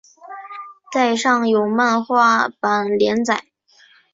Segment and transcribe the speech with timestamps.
[0.91, 3.45] 在上有漫画版连载。